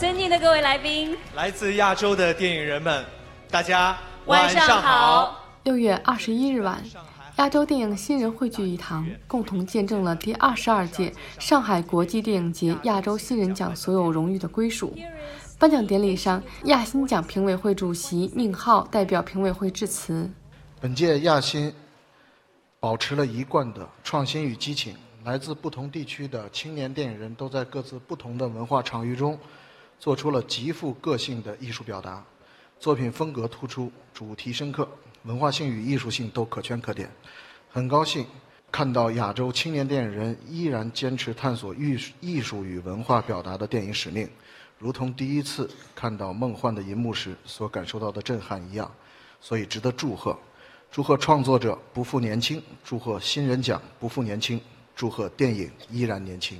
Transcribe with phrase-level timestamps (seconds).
[0.00, 3.04] 尊敬的各位来宾，来自亚洲的电影人们，
[3.50, 5.44] 大家晚上好。
[5.64, 6.82] 六月二十一日晚，
[7.36, 14.96] 亚洲电影新人汇聚一堂，共同见证了第二十二届上海国际电影节亚洲新人奖所有荣誉的归属。
[15.58, 20.30] 颁奖典礼上，亚新奖评委会主席宁浩代表评委会致辞。
[20.80, 21.70] 本届亚新
[22.80, 29.38] 保持了一贯的创新与激情，来自不同地区的青年电影人都在各自不同的文化场域中，
[30.00, 32.24] 做出了极富个性的艺术表达，
[32.78, 34.88] 作品风格突出，主题深刻，
[35.24, 37.10] 文化性与艺术性都可圈可点。
[37.70, 38.26] 很高兴
[38.72, 44.26] 看到亚洲青年电影人依然坚持探索艺术艺术与文化表达的电影使命，
[44.78, 48.90] 如同第一次看到《梦幻的银幕》时所感受到的震撼一样，
[49.38, 50.34] 所以值得祝贺。
[50.90, 54.58] 祝贺创作者不负年轻，祝贺新人奖不负年轻，
[54.96, 56.58] 祝贺电影依然年轻。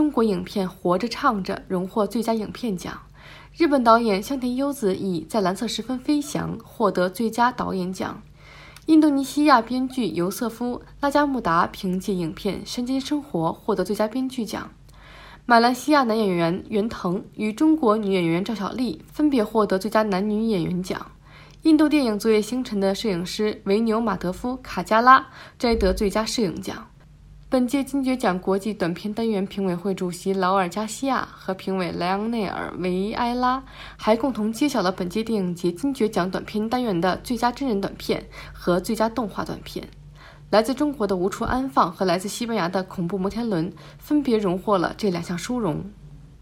[0.00, 3.02] 中国影片《活着唱着》荣获最佳影片奖，
[3.54, 8.22] 日本导演香田优子以《在蓝色时分飞翔》获得最佳导演奖。
[8.86, 14.70] 印度尼西亚编剧尤瑟夫·拉加穆达凭借影片《山间生活》获得最佳编剧奖。
[15.44, 21.10] 马来西亚男演员袁腾与中国女演员赵小丽分别获得最佳男女演员奖。
[21.64, 25.26] 印度电影《昨夜星辰》的摄影师维纽马德夫·卡加拉
[25.58, 26.86] 摘得最佳摄影奖。
[27.50, 33.64] 本届金爵奖国际短片单元评委会主席劳尔·加西亚和评委莱昂内尔·维埃拉
[33.96, 39.88] 还共同揭晓了本届电影节金爵奖短片单元的最佳真人短片和最佳动画短片。
[40.50, 45.90] 来自中国的《无处安放》和来自西班牙的《恐怖摩天轮》分别荣获了这两项殊荣。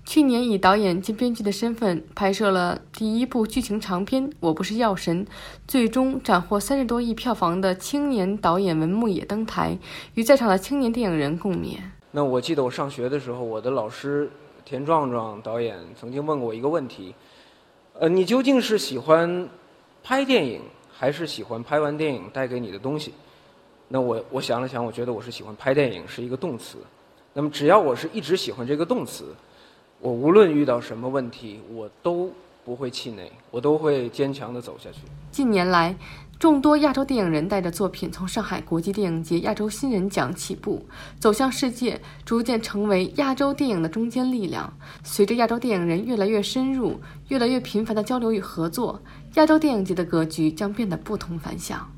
[0.08, 5.26] 去年以导演兼编剧的身份拍摄了第一部剧情长片《我不是药神》，
[5.66, 9.76] 最终斩获三十多亿票房的青年导演文牧野登台，
[10.14, 11.76] 与在场的青年电影人共勉。
[12.12, 14.30] 那我记得我上学的时候，我的老师
[14.64, 17.14] 田壮壮导演曾经问过我一个问题：
[17.92, 19.46] 呃，你究竟是喜欢
[20.02, 23.12] 拍电影，还是喜欢拍完电影带给你的东西？
[23.88, 26.78] 那我我想了想，我觉得我是喜欢拍电影，是一个动词。
[27.34, 29.34] 那么只要我是一直喜欢这个动词。
[30.00, 32.32] 我无论遇到什么问题，我都
[32.64, 34.98] 不会气馁，我都会坚强地走下去。
[35.32, 35.96] 近年来，
[36.38, 40.86] 众多亚洲电影人带着作品从上海国际电影节亚洲新人奖起步，
[41.18, 44.72] 走向世界，逐渐成为亚洲电影的中坚力量。
[45.02, 49.02] 随着亚洲电影人越来越深入、越来越频繁的交流与合作，
[49.34, 51.90] 亚洲电影节的格局将变得不同凡响。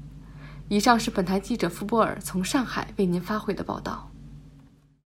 [0.69, 4.10] 以上是本台记者傅波尔从上海为您发回的报道。